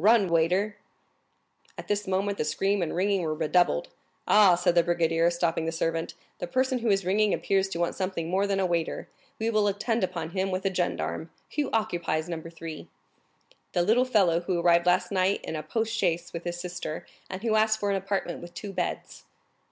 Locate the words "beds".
18.72-19.24